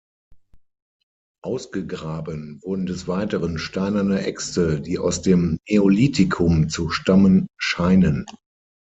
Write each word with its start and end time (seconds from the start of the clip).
Ausgegraben 1.43 2.59
wurden 2.63 2.87
des 2.87 3.07
Weiteren 3.07 3.59
steinerne 3.59 4.25
Äxte, 4.25 4.81
die 4.81 4.97
aus 4.97 5.21
dem 5.21 5.59
Neolithikum 5.69 6.69
zu 6.69 6.89
stammen 6.89 7.45
scheinen. 7.59 8.25